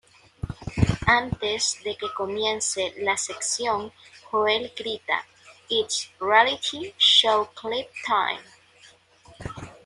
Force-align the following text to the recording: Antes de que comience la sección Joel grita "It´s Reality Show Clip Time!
Antes 1.15 1.65
de 1.85 1.95
que 1.95 2.07
comience 2.17 2.91
la 3.01 3.15
sección 3.17 3.93
Joel 4.31 4.73
grita 4.75 5.27
"It´s 5.69 6.09
Reality 6.19 6.91
Show 6.97 7.49
Clip 7.53 7.87
Time! 8.03 9.69